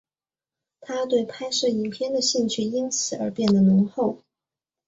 [0.79, 4.23] 他对拍摄影片的兴趣因此而变得浓厚。